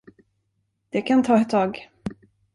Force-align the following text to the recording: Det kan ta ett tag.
Det 0.89 1.01
kan 1.01 1.23
ta 1.23 1.37
ett 1.37 1.49
tag. 1.49 1.89